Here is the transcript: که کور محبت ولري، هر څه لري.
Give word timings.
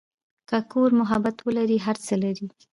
که 0.49 0.57
کور 0.71 0.89
محبت 1.01 1.37
ولري، 1.47 1.77
هر 1.85 1.97
څه 2.05 2.13
لري. 2.23 2.47